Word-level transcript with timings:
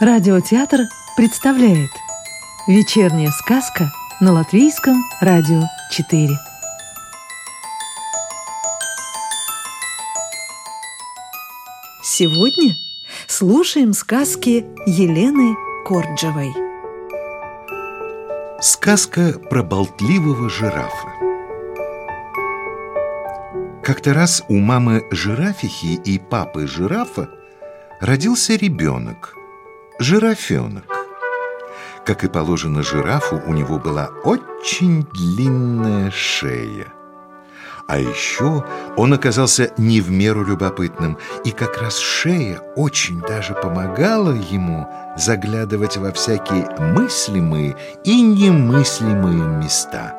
Радиотеатр 0.00 0.82
представляет 1.16 1.90
Вечерняя 2.68 3.32
сказка 3.32 3.90
на 4.20 4.30
Латвийском 4.30 5.02
радио 5.20 5.62
4 5.90 6.38
Сегодня 12.04 12.76
слушаем 13.26 13.92
сказки 13.92 14.64
Елены 14.86 15.56
Корджевой. 15.84 16.54
Сказка 18.60 19.32
про 19.50 19.64
болтливого 19.64 20.48
жирафа. 20.48 21.08
Как-то 23.82 24.14
раз 24.14 24.44
у 24.48 24.58
мамы 24.58 25.02
жирафихи 25.10 25.94
и 26.04 26.20
папы 26.20 26.68
жирафа 26.68 27.28
родился 28.00 28.54
ребенок, 28.54 29.34
жирафенок. 29.98 30.84
Как 32.04 32.24
и 32.24 32.28
положено 32.28 32.82
жирафу, 32.82 33.40
у 33.46 33.52
него 33.52 33.78
была 33.78 34.10
очень 34.24 35.06
длинная 35.12 36.10
шея. 36.10 36.92
А 37.86 37.98
еще 37.98 38.64
он 38.96 39.14
оказался 39.14 39.72
не 39.78 40.00
в 40.00 40.10
меру 40.10 40.44
любопытным, 40.44 41.18
и 41.44 41.50
как 41.50 41.80
раз 41.80 41.98
шея 41.98 42.60
очень 42.76 43.20
даже 43.22 43.54
помогала 43.54 44.32
ему 44.32 44.86
заглядывать 45.16 45.96
во 45.96 46.12
всякие 46.12 46.68
мыслимые 46.78 47.76
и 48.04 48.20
немыслимые 48.20 49.42
места. 49.62 50.14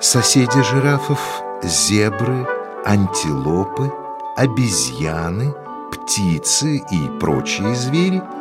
Соседи 0.00 0.62
жирафов– 0.62 1.20
зебры, 1.62 2.46
антилопы, 2.86 3.92
обезьяны, 4.36 5.54
птицы 5.90 6.76
и 6.76 7.18
прочие 7.18 7.74
звери– 7.74 8.22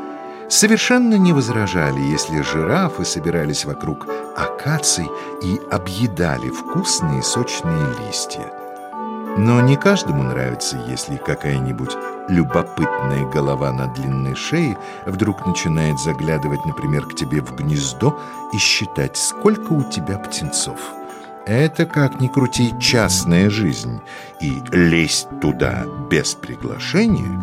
совершенно 0.49 1.15
не 1.15 1.33
возражали, 1.33 1.99
если 1.99 2.41
жирафы 2.41 3.05
собирались 3.05 3.65
вокруг 3.65 4.07
акаций 4.35 5.07
и 5.41 5.59
объедали 5.71 6.49
вкусные 6.49 7.23
сочные 7.23 7.95
листья. 8.05 8.51
Но 9.37 9.61
не 9.61 9.75
каждому 9.75 10.23
нравится, 10.23 10.83
если 10.87 11.17
какая-нибудь 11.17 11.91
любопытная 12.27 13.23
голова 13.29 13.71
на 13.71 13.87
длинной 13.87 14.35
шее 14.35 14.77
вдруг 15.05 15.45
начинает 15.45 15.99
заглядывать, 15.99 16.65
например, 16.65 17.05
к 17.05 17.15
тебе 17.15 17.41
в 17.41 17.55
гнездо 17.55 18.19
и 18.51 18.57
считать, 18.57 19.15
сколько 19.15 19.73
у 19.73 19.83
тебя 19.83 20.17
птенцов. 20.17 20.79
Это, 21.45 21.85
как 21.85 22.19
ни 22.19 22.27
крути, 22.27 22.73
частная 22.79 23.49
жизнь, 23.49 24.01
и 24.41 24.61
лезть 24.71 25.29
туда 25.39 25.85
без 26.09 26.33
приглашения 26.33 27.41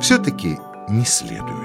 все-таки 0.00 0.60
не 0.88 1.04
следует. 1.04 1.57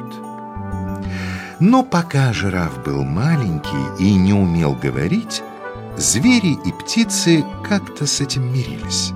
Но 1.65 1.81
пока 1.81 2.33
жираф 2.33 2.83
был 2.83 3.05
маленький 3.05 3.97
и 3.97 4.15
не 4.15 4.33
умел 4.33 4.73
говорить, 4.73 5.41
звери 5.95 6.57
и 6.65 6.73
птицы 6.73 7.45
как-то 7.65 8.05
с 8.05 8.19
этим 8.19 8.53
мирились. 8.53 9.13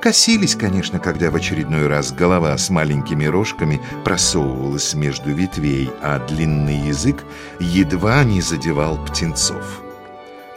Косились, 0.00 0.56
конечно, 0.56 0.98
когда 0.98 1.30
в 1.30 1.36
очередной 1.36 1.86
раз 1.86 2.10
голова 2.10 2.56
с 2.56 2.70
маленькими 2.70 3.26
рожками 3.26 3.82
просовывалась 4.02 4.94
между 4.94 5.34
ветвей, 5.34 5.90
а 6.00 6.26
длинный 6.26 6.78
язык 6.78 7.22
едва 7.60 8.24
не 8.24 8.40
задевал 8.40 8.96
птенцов. 9.04 9.82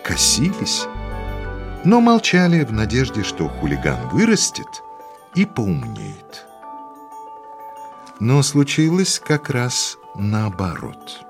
Косились, 0.05 0.85
но 1.83 1.99
молчали 1.99 2.63
в 2.63 2.71
надежде, 2.71 3.23
что 3.23 3.49
хулиган 3.49 3.99
вырастет 4.13 4.81
и 5.35 5.45
поумнеет. 5.45 6.47
Но 8.19 8.41
случилось 8.41 9.21
как 9.23 9.49
раз 9.49 9.97
наоборот. 10.15 11.21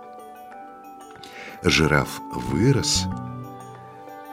Жираф 1.63 2.21
вырос, 2.33 3.07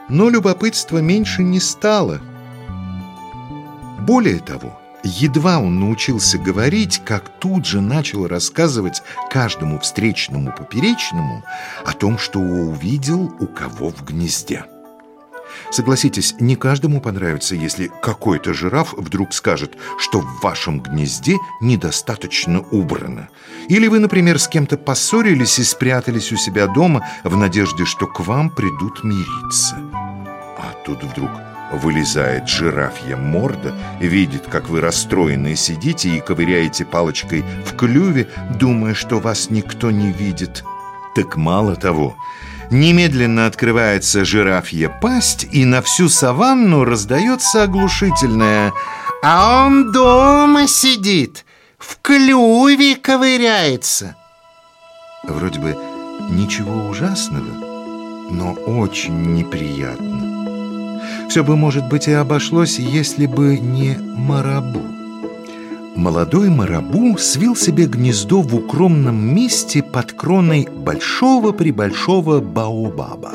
но 0.07 0.29
любопытства 0.29 0.99
меньше 0.99 1.43
не 1.43 1.59
стало. 1.59 2.21
Более 3.99 4.39
того, 4.39 4.79
едва 5.03 5.59
он 5.59 5.79
научился 5.79 6.37
говорить, 6.37 7.01
как 7.03 7.27
тут 7.39 7.65
же 7.65 7.81
начал 7.81 8.27
рассказывать 8.27 9.01
каждому 9.29 9.79
встречному 9.79 10.53
поперечному 10.55 11.43
о 11.83 11.93
том, 11.93 12.17
что 12.17 12.39
увидел 12.39 13.33
у 13.39 13.47
кого 13.47 13.89
в 13.89 14.05
гнезде. 14.05 14.65
Согласитесь, 15.71 16.35
не 16.39 16.55
каждому 16.55 17.01
понравится, 17.01 17.55
если 17.55 17.91
какой-то 18.01 18.53
жираф 18.53 18.93
вдруг 18.93 19.33
скажет, 19.33 19.73
что 19.97 20.19
в 20.19 20.41
вашем 20.41 20.79
гнезде 20.79 21.37
недостаточно 21.61 22.61
убрано. 22.71 23.29
Или 23.67 23.87
вы, 23.87 23.99
например, 23.99 24.39
с 24.39 24.47
кем-то 24.47 24.77
поссорились 24.77 25.59
и 25.59 25.63
спрятались 25.63 26.31
у 26.31 26.37
себя 26.37 26.67
дома 26.67 27.05
в 27.23 27.35
надежде, 27.35 27.85
что 27.85 28.07
к 28.07 28.19
вам 28.19 28.49
придут 28.49 29.03
мириться. 29.03 29.77
А 30.57 30.73
тут 30.85 31.03
вдруг 31.03 31.31
вылезает 31.73 32.47
жирафья 32.47 33.17
морда, 33.17 33.73
видит, 33.99 34.43
как 34.47 34.69
вы 34.69 34.81
расстроенные 34.81 35.55
сидите 35.55 36.09
и 36.09 36.21
ковыряете 36.21 36.85
палочкой 36.85 37.43
в 37.65 37.75
клюве, 37.75 38.27
думая, 38.59 38.93
что 38.93 39.19
вас 39.19 39.49
никто 39.49 39.91
не 39.91 40.11
видит. 40.11 40.63
Так 41.15 41.35
мало 41.35 41.75
того, 41.75 42.15
Немедленно 42.71 43.45
открывается 43.45 44.25
жирафья 44.25 44.89
пасть, 44.89 45.47
и 45.51 45.65
на 45.65 45.81
всю 45.81 46.09
саванну 46.09 46.83
раздается 46.83 47.63
оглушительное 47.63 48.73
«А 49.23 49.65
он 49.65 49.91
дома 49.91 50.67
сидит, 50.67 51.45
в 51.77 51.97
клюве 52.01 52.95
ковыряется!» 52.95 54.15
Вроде 55.23 55.59
бы 55.59 55.77
ничего 56.29 56.87
ужасного, 56.87 58.29
но 58.29 58.53
очень 58.53 59.33
неприятно. 59.33 61.01
Все 61.29 61.43
бы, 61.43 61.55
может 61.55 61.87
быть, 61.87 62.07
и 62.07 62.13
обошлось, 62.13 62.77
если 62.79 63.25
бы 63.25 63.57
не 63.57 63.97
марабу. 63.99 64.94
Молодой 65.95 66.49
марабу 66.49 67.17
свил 67.17 67.55
себе 67.55 67.85
гнездо 67.85 68.41
в 68.41 68.53
укромном 68.53 69.15
месте 69.33 69.81
под 69.81 70.11
кроной 70.11 70.67
большого-пребольшого 70.69 72.41
баобаба. 72.41 73.31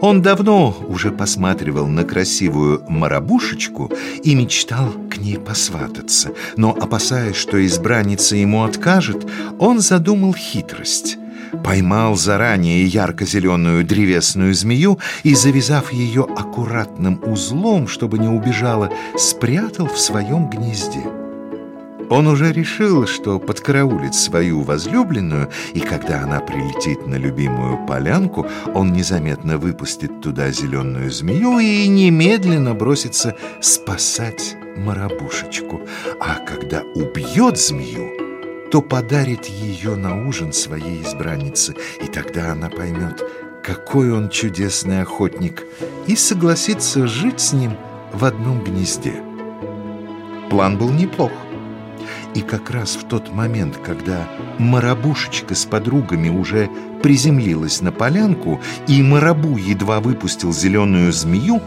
Он 0.00 0.22
давно 0.22 0.74
уже 0.88 1.10
посматривал 1.10 1.86
на 1.86 2.04
красивую 2.04 2.82
марабушечку 2.88 3.92
и 4.24 4.34
мечтал 4.34 4.90
к 5.10 5.18
ней 5.18 5.38
посвататься. 5.38 6.30
Но, 6.56 6.70
опасаясь, 6.70 7.36
что 7.36 7.64
избранница 7.64 8.36
ему 8.36 8.64
откажет, 8.64 9.26
он 9.58 9.80
задумал 9.80 10.34
хитрость. 10.34 11.18
Поймал 11.62 12.16
заранее 12.16 12.86
ярко-зеленую 12.86 13.84
древесную 13.84 14.54
змею 14.54 14.98
и, 15.24 15.34
завязав 15.34 15.92
ее 15.92 16.22
аккуратным 16.24 17.20
узлом, 17.22 17.86
чтобы 17.86 18.18
не 18.18 18.28
убежала, 18.28 18.90
спрятал 19.16 19.86
в 19.86 19.98
своем 19.98 20.48
гнезде. 20.48 21.04
Он 22.08 22.28
уже 22.28 22.52
решил, 22.52 23.06
что 23.06 23.38
подкараулит 23.38 24.14
свою 24.14 24.62
возлюбленную, 24.62 25.50
и 25.74 25.80
когда 25.80 26.22
она 26.22 26.40
прилетит 26.40 27.06
на 27.06 27.16
любимую 27.16 27.84
полянку, 27.86 28.46
он 28.74 28.92
незаметно 28.92 29.58
выпустит 29.58 30.20
туда 30.20 30.50
зеленую 30.50 31.10
змею 31.10 31.58
и 31.58 31.86
немедленно 31.88 32.74
бросится 32.74 33.36
спасать 33.60 34.56
марабушечку. 34.76 35.80
А 36.20 36.36
когда 36.36 36.82
убьет 36.94 37.58
змею, 37.58 38.12
то 38.70 38.82
подарит 38.82 39.46
ее 39.46 39.96
на 39.96 40.28
ужин 40.28 40.52
своей 40.52 41.02
избраннице, 41.02 41.74
и 42.00 42.06
тогда 42.06 42.52
она 42.52 42.68
поймет, 42.68 43.22
какой 43.64 44.12
он 44.12 44.28
чудесный 44.28 45.02
охотник, 45.02 45.64
и 46.06 46.14
согласится 46.14 47.06
жить 47.08 47.40
с 47.40 47.52
ним 47.52 47.76
в 48.12 48.24
одном 48.24 48.62
гнезде. 48.62 49.14
План 50.50 50.78
был 50.78 50.90
неплох. 50.90 51.32
И 52.36 52.42
как 52.42 52.68
раз 52.70 52.96
в 52.96 53.04
тот 53.04 53.32
момент, 53.32 53.78
когда 53.82 54.28
Марабушечка 54.58 55.54
с 55.54 55.64
подругами 55.64 56.28
уже 56.28 56.68
приземлилась 57.02 57.80
на 57.80 57.92
полянку, 57.92 58.60
и 58.86 59.02
Марабу 59.02 59.56
едва 59.56 60.00
выпустил 60.00 60.52
зеленую 60.52 61.14
змею, 61.14 61.62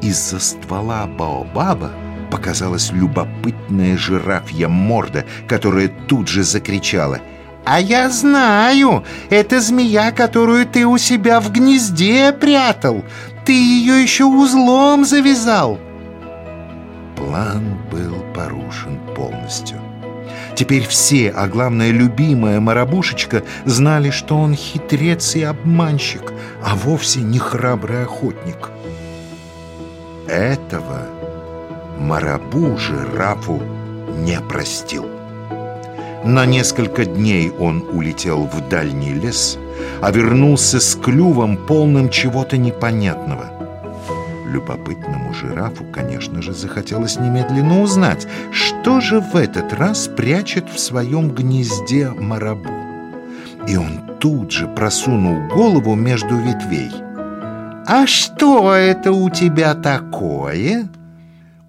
из-за 0.00 0.38
ствола 0.38 1.06
Баобаба 1.06 1.90
показалась 2.30 2.92
любопытная 2.92 3.98
жирафья 3.98 4.68
морда, 4.68 5.26
которая 5.46 5.88
тут 5.88 6.28
же 6.28 6.44
закричала 6.44 7.20
«А 7.66 7.78
я 7.78 8.08
знаю! 8.08 9.04
Это 9.28 9.60
змея, 9.60 10.12
которую 10.12 10.64
ты 10.64 10.86
у 10.86 10.96
себя 10.96 11.40
в 11.40 11.52
гнезде 11.52 12.32
прятал! 12.32 13.04
Ты 13.44 13.52
ее 13.52 14.02
еще 14.02 14.24
узлом 14.24 15.04
завязал!» 15.04 15.78
План 17.18 17.76
был 17.90 18.24
порушен 18.32 19.00
полностью. 19.16 19.78
Теперь 20.54 20.86
все, 20.86 21.30
а 21.30 21.48
главное 21.48 21.90
любимая 21.90 22.60
Марабушечка, 22.60 23.42
знали, 23.64 24.10
что 24.10 24.38
он 24.38 24.54
хитрец 24.54 25.34
и 25.34 25.42
обманщик, 25.42 26.32
а 26.62 26.76
вовсе 26.76 27.20
не 27.20 27.40
храбрый 27.40 28.04
охотник. 28.04 28.70
Этого 30.28 31.08
Марабу 31.98 32.78
жирафу 32.78 33.60
не 34.16 34.40
простил. 34.40 35.06
На 36.24 36.46
несколько 36.46 37.04
дней 37.04 37.50
он 37.50 37.84
улетел 37.92 38.44
в 38.44 38.68
дальний 38.68 39.12
лес, 39.12 39.58
а 40.00 40.12
вернулся 40.12 40.78
с 40.78 40.94
клювом, 40.94 41.56
полным 41.56 42.10
чего-то 42.10 42.56
непонятного. 42.56 43.57
Любопытному 44.52 45.34
жирафу, 45.34 45.84
конечно 45.92 46.40
же, 46.40 46.54
захотелось 46.54 47.18
немедленно 47.18 47.82
узнать, 47.82 48.26
что 48.50 49.00
же 49.00 49.20
в 49.20 49.36
этот 49.36 49.74
раз 49.74 50.08
прячет 50.08 50.70
в 50.70 50.78
своем 50.78 51.30
гнезде 51.30 52.10
марабу. 52.10 52.70
И 53.66 53.76
он 53.76 54.00
тут 54.20 54.50
же 54.50 54.66
просунул 54.66 55.48
голову 55.48 55.94
между 55.94 56.36
ветвей. 56.36 56.90
«А 57.86 58.06
что 58.06 58.72
это 58.72 59.12
у 59.12 59.28
тебя 59.28 59.74
такое?» 59.74 60.88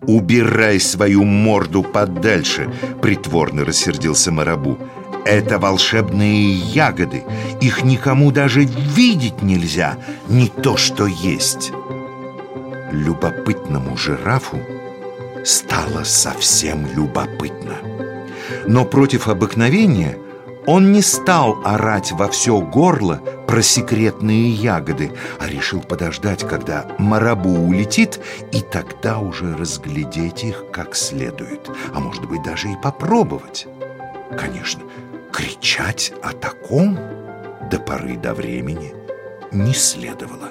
«Убирай 0.01 0.79
свою 0.79 1.25
морду 1.25 1.83
подальше!»— 1.83 2.71
притворно 3.01 3.65
рассердился 3.65 4.31
Марабу. 4.31 4.77
«Это 5.25 5.59
волшебные 5.59 6.53
ягоды. 6.53 7.23
Их 7.59 7.83
никому 7.83 8.31
даже 8.31 8.63
видеть 8.63 9.41
нельзя, 9.41 9.97
не 10.29 10.47
то 10.47 10.77
что 10.77 11.05
есть». 11.05 11.73
Любопытному 12.91 13.97
жирафу 13.97 14.59
стало 15.43 16.03
совсем 16.03 16.87
любопытно. 16.95 17.75
Но 18.65 18.85
против 18.85 19.27
обыкновения– 19.27 20.17
он 20.71 20.91
не 20.91 21.01
стал 21.01 21.59
орать 21.65 22.11
во 22.11 22.27
все 22.27 22.61
горло 22.61 23.23
про 23.47 23.63
секретные 23.63 24.51
ягоды, 24.51 25.11
а 25.39 25.47
решил 25.47 25.81
подождать, 25.81 26.47
когда 26.47 26.85
марабу 26.99 27.49
улетит, 27.49 28.19
и 28.51 28.61
тогда 28.61 29.17
уже 29.17 29.55
разглядеть 29.55 30.43
их 30.43 30.65
как 30.71 30.95
следует, 30.95 31.67
а 31.91 31.99
может 31.99 32.27
быть 32.27 32.43
даже 32.43 32.69
и 32.69 32.75
попробовать. 32.83 33.65
Конечно, 34.37 34.83
кричать 35.33 36.13
о 36.21 36.33
таком 36.33 36.99
до 37.71 37.79
поры 37.79 38.15
до 38.17 38.35
времени 38.35 38.93
не 39.51 39.73
следовало. 39.73 40.49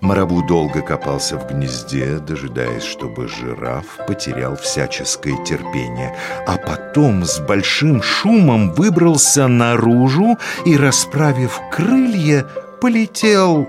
Марабу 0.00 0.42
долго 0.42 0.80
копался 0.80 1.36
в 1.36 1.46
гнезде, 1.46 2.18
дожидаясь, 2.18 2.84
чтобы 2.84 3.28
жираф 3.28 3.84
потерял 4.06 4.56
всяческое 4.56 5.36
терпение, 5.44 6.16
а 6.46 6.56
потом 6.56 7.24
с 7.24 7.38
большим 7.38 8.02
шумом 8.02 8.72
выбрался 8.72 9.46
наружу 9.46 10.38
и, 10.64 10.76
расправив 10.76 11.60
крылья, 11.70 12.46
полетел 12.80 13.68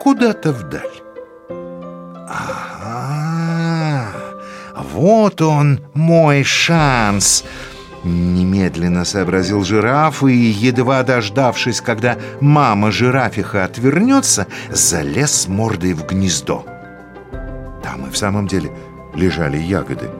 куда-то 0.00 0.52
вдаль. 0.52 0.82
«Ага, 2.28 4.10
вот 4.76 5.40
он, 5.40 5.80
мой 5.94 6.44
шанс!» 6.44 7.42
Немедленно 8.04 9.06
сообразил 9.06 9.64
жираф 9.64 10.22
и, 10.24 10.34
едва 10.34 11.02
дождавшись, 11.02 11.80
когда 11.80 12.18
мама 12.40 12.90
жирафиха 12.90 13.64
отвернется, 13.64 14.46
залез 14.70 15.48
мордой 15.48 15.94
в 15.94 16.06
гнездо. 16.06 16.66
Там 17.82 18.06
и 18.06 18.10
в 18.10 18.16
самом 18.16 18.46
деле 18.46 18.70
лежали 19.14 19.56
ягоды. 19.56 20.10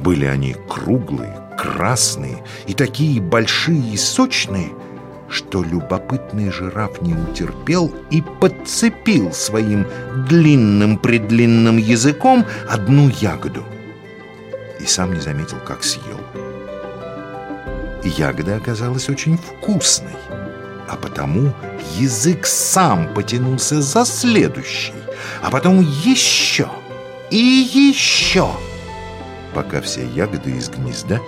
Были 0.00 0.24
они 0.24 0.56
круглые, 0.68 1.38
красные 1.58 2.42
и 2.66 2.72
такие 2.72 3.20
большие 3.20 3.92
и 3.92 3.96
сочные, 3.98 4.70
что 5.28 5.62
любопытный 5.62 6.50
жираф 6.50 7.02
не 7.02 7.12
утерпел 7.12 7.92
и 8.10 8.22
подцепил 8.22 9.32
своим 9.32 9.86
длинным-предлинным 10.30 11.76
языком 11.76 12.46
одну 12.70 13.10
ягоду. 13.20 13.64
И 14.80 14.86
сам 14.86 15.12
не 15.12 15.20
заметил, 15.20 15.58
как 15.66 15.84
съел. 15.84 16.20
Ягода 18.04 18.56
оказалась 18.56 19.08
очень 19.08 19.36
вкусной, 19.36 20.16
а 20.88 20.96
потому 20.96 21.52
язык 21.96 22.46
сам 22.46 23.12
потянулся 23.14 23.82
за 23.82 24.04
следующей, 24.04 24.94
а 25.42 25.50
потом 25.50 25.80
еще 25.80 26.68
и 27.30 27.36
еще, 27.36 28.48
пока 29.54 29.80
все 29.80 30.06
ягоды 30.06 30.52
из 30.52 30.68
гнезда 30.68 31.20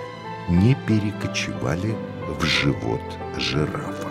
не 0.49 0.75
перекочевали 0.87 1.95
в 2.39 2.43
живот 2.45 3.01
жирафа. 3.37 4.10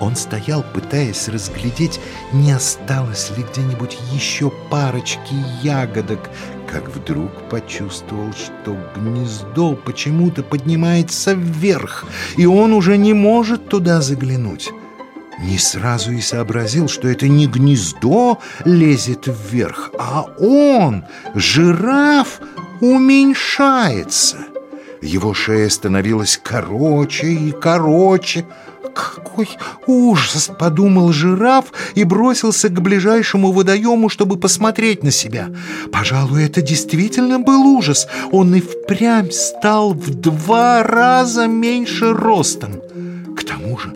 Он 0.00 0.16
стоял, 0.16 0.64
пытаясь 0.74 1.28
разглядеть, 1.28 2.00
не 2.32 2.52
осталось 2.52 3.30
ли 3.36 3.44
где-нибудь 3.44 3.98
еще 4.12 4.50
парочки 4.70 5.34
ягодок, 5.62 6.30
как 6.66 6.88
вдруг 6.88 7.30
почувствовал, 7.50 8.32
что 8.32 8.76
гнездо 8.96 9.74
почему-то 9.74 10.42
поднимается 10.42 11.34
вверх, 11.34 12.06
и 12.38 12.46
он 12.46 12.72
уже 12.72 12.96
не 12.96 13.12
может 13.12 13.68
туда 13.68 14.00
заглянуть. 14.00 14.70
Не 15.38 15.58
сразу 15.58 16.12
и 16.12 16.20
сообразил, 16.20 16.88
что 16.88 17.06
это 17.06 17.28
не 17.28 17.46
гнездо 17.46 18.40
лезет 18.64 19.26
вверх, 19.26 19.90
а 19.98 20.22
он, 20.38 21.04
жираф, 21.34 22.40
уменьшается. 22.80 24.38
Его 25.02 25.32
шея 25.32 25.70
становилась 25.70 26.38
короче 26.42 27.28
и 27.28 27.52
короче, 27.52 28.46
«Какой 28.94 29.48
ужас!»— 29.86 30.50
подумал 30.58 31.12
жираф 31.12 31.66
и 31.94 32.04
бросился 32.04 32.68
к 32.68 32.80
ближайшему 32.80 33.52
водоему, 33.52 34.08
чтобы 34.08 34.36
посмотреть 34.36 35.02
на 35.02 35.10
себя. 35.10 35.48
Пожалуй, 35.92 36.44
это 36.44 36.62
действительно 36.62 37.38
был 37.38 37.66
ужас. 37.66 38.06
Он 38.32 38.54
и 38.54 38.60
впрямь 38.60 39.30
стал 39.30 39.94
в 39.94 40.14
два 40.14 40.82
раза 40.82 41.46
меньше 41.46 42.12
ростом. 42.12 42.80
К 43.36 43.44
тому 43.44 43.78
же 43.78 43.92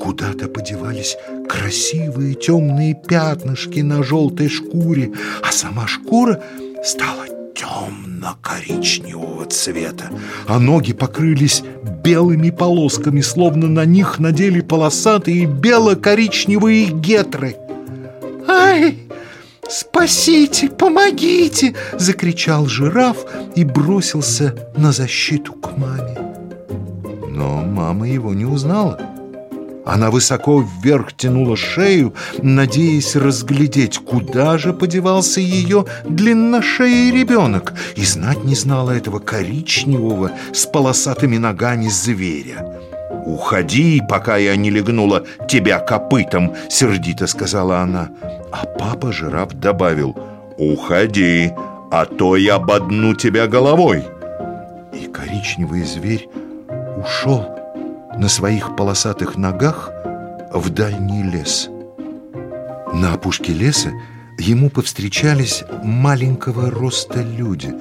куда-то 0.00 0.48
подевались 0.48 1.16
красивые 1.48 2.34
темные 2.34 2.94
пятнышки 2.94 3.80
на 3.80 4.02
желтой 4.02 4.48
шкуре, 4.48 5.12
а 5.42 5.52
сама 5.52 5.86
шкура 5.86 6.42
стала 6.84 7.26
темно-коричневого 7.54 9.46
цвета, 9.46 10.10
а 10.46 10.58
ноги 10.58 10.92
покрылись 10.92 11.62
белыми 12.06 12.50
полосками, 12.50 13.20
словно 13.20 13.66
на 13.66 13.84
них 13.84 14.20
надели 14.20 14.60
полосатые 14.60 15.46
бело-коричневые 15.46 16.86
гетры. 16.86 17.56
«Ай!» 18.46 18.98
«Спасите! 19.68 20.68
Помогите!»— 20.68 21.74
закричал 21.98 22.66
жираф 22.66 23.16
и 23.56 23.64
бросился 23.64 24.54
на 24.76 24.92
защиту 24.92 25.54
к 25.54 25.76
маме. 25.76 26.16
Но 27.28 27.64
мама 27.64 28.08
его 28.08 28.32
не 28.32 28.44
узнала. 28.44 29.00
Она 29.86 30.10
высоко 30.10 30.62
вверх 30.62 31.12
тянула 31.12 31.56
шею, 31.56 32.12
надеясь 32.42 33.14
разглядеть, 33.14 33.98
куда 33.98 34.58
же 34.58 34.72
подевался 34.72 35.40
ее 35.40 35.86
длинношеый 36.08 37.12
ребенок, 37.12 37.72
и 37.94 38.04
знать 38.04 38.42
не 38.42 38.56
знала 38.56 38.90
этого 38.90 39.20
коричневого 39.20 40.32
с 40.52 40.66
полосатыми 40.66 41.38
ногами 41.38 41.86
зверя. 41.88 42.66
«Уходи, 43.24 44.02
пока 44.08 44.36
я 44.36 44.56
не 44.56 44.70
легнула 44.70 45.24
тебя 45.48 45.78
копытом»,— 45.78 46.54
сердито 46.68 47.28
сказала 47.28 47.78
она. 47.78 48.08
А 48.50 48.66
папа-жираф 48.66 49.52
добавил 49.54 50.16
«Уходи, 50.58 51.52
а 51.92 52.06
то 52.06 52.36
я 52.36 52.56
ободну 52.56 53.14
тебя 53.14 53.46
головой». 53.46 54.04
И 54.92 55.06
коричневый 55.06 55.84
зверь 55.84 56.28
ушел, 56.96 57.55
на 58.18 58.28
своих 58.28 58.76
полосатых 58.76 59.36
ногах 59.36 59.90
в 60.52 60.70
дальний 60.70 61.22
лес. 61.22 61.68
На 62.92 63.14
опушке 63.14 63.52
леса 63.52 63.92
ему 64.38 64.70
повстречались 64.70 65.64
маленького 65.82 66.70
роста 66.70 67.22
люди. 67.22 67.74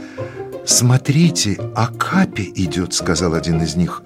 «Смотрите, 0.66 1.60
Акапи 1.76 2.52
идет»,— 2.56 2.94
сказал 2.96 3.34
один 3.34 3.62
из 3.62 3.76
них. 3.76 4.02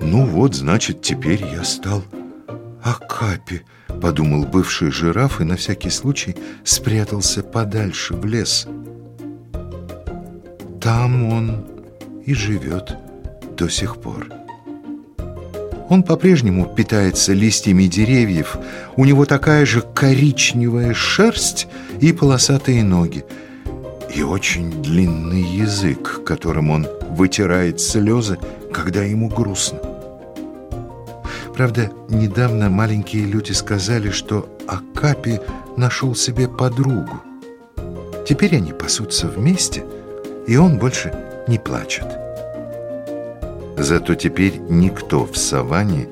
«Ну 0.00 0.24
вот, 0.24 0.54
значит, 0.54 1.02
теперь 1.02 1.44
я 1.44 1.64
стал 1.64 2.04
Акапи»,— 2.82 3.62
подумал 4.00 4.44
бывший 4.46 4.90
жираф 4.90 5.40
и 5.40 5.44
на 5.44 5.56
всякий 5.56 5.90
случай 5.90 6.36
спрятался 6.64 7.42
подальше 7.42 8.14
в 8.14 8.24
лес. 8.24 8.66
Там 10.80 11.30
он 11.30 11.66
и 12.24 12.34
живет 12.34 12.96
до 13.56 13.68
сих 13.68 14.00
пор. 14.00 14.39
Он 15.90 16.04
по-прежнему 16.04 16.66
питается 16.66 17.32
листьями 17.32 17.82
деревьев, 17.82 18.56
у 18.94 19.04
него 19.04 19.26
такая 19.26 19.66
же 19.66 19.82
коричневая 19.82 20.94
шерсть 20.94 21.66
и 22.00 22.12
полосатые 22.12 22.84
ноги, 22.84 23.24
и 24.14 24.22
очень 24.22 24.70
длинный 24.82 25.42
язык, 25.42 26.22
которым 26.24 26.70
он 26.70 26.86
вытирает 27.10 27.80
слезы, 27.80 28.38
когда 28.72 29.02
ему 29.02 29.28
грустно. 29.28 29.80
Правда, 31.56 31.90
недавно 32.08 32.70
маленькие 32.70 33.24
люди 33.24 33.50
сказали, 33.50 34.10
что 34.10 34.48
Акапи 34.68 35.40
нашел 35.76 36.14
себе 36.14 36.46
подругу. 36.46 37.20
Теперь 38.28 38.54
они 38.56 38.72
пасутся 38.72 39.26
вместе, 39.26 39.84
и 40.46 40.56
он 40.56 40.78
больше 40.78 41.12
не 41.48 41.58
плачет. 41.58 42.06
Зато 43.80 44.14
теперь 44.14 44.58
никто 44.68 45.24
в 45.24 45.38
саванне 45.38 46.06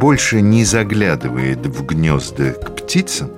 больше 0.00 0.40
не 0.40 0.64
заглядывает 0.64 1.64
в 1.64 1.86
гнезда 1.86 2.54
к 2.54 2.74
птицам 2.74 3.30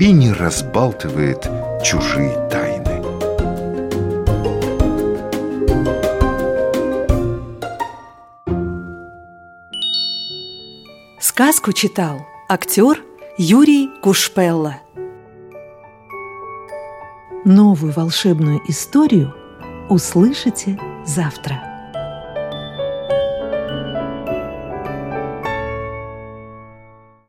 и 0.00 0.10
не 0.10 0.32
разбалтывает 0.32 1.48
чужие 1.84 2.32
тайны. 2.50 3.00
Сказку 11.20 11.72
читал 11.72 12.26
актер 12.48 13.00
Юрий 13.38 13.88
Кушпелла. 14.02 14.78
Новую 17.44 17.92
волшебную 17.92 18.60
историю 18.66 19.32
услышите 19.88 20.76
завтра. 21.06 21.73